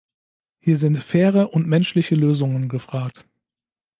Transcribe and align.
Hier 0.57 0.77
sind 0.77 0.97
faire 0.97 1.53
und 1.53 1.67
menschliche 1.67 2.15
Lösungen 2.15 2.69
gefragt. 2.69 3.27